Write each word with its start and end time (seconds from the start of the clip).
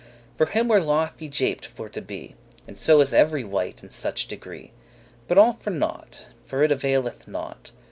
For 0.35 0.47
him 0.47 0.67
were 0.67 0.81
loth 0.81 1.21
y 1.21 1.27
japed* 1.27 1.63
for 1.65 1.87
to 1.87 2.01
be; 2.01 2.29
*tricked, 2.29 2.37
deceived 2.39 2.69
And 2.69 2.77
so 2.79 3.01
is 3.01 3.13
every 3.13 3.43
wight 3.43 3.83
in 3.83 3.91
such 3.91 4.27
degree; 4.27 4.71
But 5.27 5.37
all 5.37 5.53
for 5.53 5.69
nought, 5.69 6.29
for 6.43 6.63
it 6.63 6.71
availeth 6.71 7.27
nought. 7.27 7.69